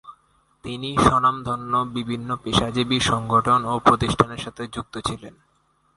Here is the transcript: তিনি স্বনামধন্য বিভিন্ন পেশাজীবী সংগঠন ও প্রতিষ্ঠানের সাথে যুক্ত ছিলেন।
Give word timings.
তিনি 0.65 0.89
স্বনামধন্য 0.97 1.73
বিভিন্ন 1.93 2.29
পেশাজীবী 2.35 2.97
সংগঠন 3.01 3.59
ও 3.65 3.73
প্রতিষ্ঠানের 3.79 4.37
সাথে 4.37 4.63
যুক্ত 4.67 4.93
ছিলেন। 5.07 5.33